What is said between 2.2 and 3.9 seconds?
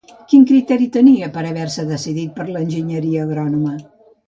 per enginyeria agrònoma?